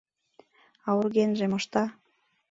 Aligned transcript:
—А 0.87 0.89
ургенже 1.01 1.45
мошта? 1.51 1.83